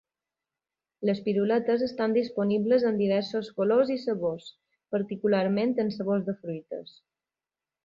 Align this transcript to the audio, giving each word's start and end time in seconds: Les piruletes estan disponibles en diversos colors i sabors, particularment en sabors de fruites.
Les 1.09 1.19
piruletes 1.27 1.83
estan 1.87 2.15
disponibles 2.15 2.87
en 2.93 2.97
diversos 3.03 3.53
colors 3.61 3.93
i 3.97 3.99
sabors, 4.07 4.49
particularment 4.97 5.79
en 5.87 5.95
sabors 6.01 6.27
de 6.33 6.39
fruites. 6.43 6.99